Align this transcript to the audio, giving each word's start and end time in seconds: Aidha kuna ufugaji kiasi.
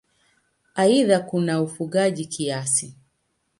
Aidha 0.75 1.19
kuna 1.19 1.61
ufugaji 1.61 2.25
kiasi. 2.25 2.95